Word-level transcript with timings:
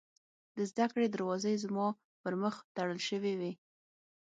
د 0.55 0.57
زدکړې 0.69 1.07
دروازې 1.11 1.53
زما 1.63 1.87
پر 2.21 2.33
مخ 2.41 2.55
تړل 2.75 2.99
شوې 3.07 3.33
وې 3.39 3.51